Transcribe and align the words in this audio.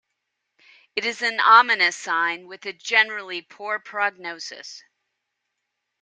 It 0.95 1.05
is 1.05 1.21
an 1.21 1.39
ominous 1.39 1.95
sign, 1.95 2.47
with 2.47 2.65
a 2.65 2.73
generally 2.73 3.43
poor 3.43 3.77
prognosis. 3.77 4.83